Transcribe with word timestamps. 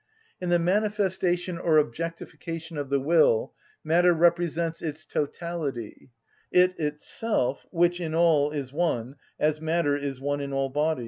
In 0.41 0.49
the 0.49 0.57
manifestation 0.57 1.59
or 1.59 1.77
objectification 1.77 2.75
of 2.75 2.89
the 2.89 2.99
will 2.99 3.53
matter 3.83 4.13
represents 4.15 4.81
its 4.81 5.05
totality, 5.05 6.09
it 6.51 6.73
itself, 6.79 7.67
which 7.69 7.99
in 7.99 8.15
all 8.15 8.49
is 8.49 8.73
one, 8.73 9.17
as 9.39 9.61
matter 9.61 9.95
is 9.95 10.19
one 10.19 10.41
in 10.41 10.53
all 10.53 10.69
bodies. 10.69 10.99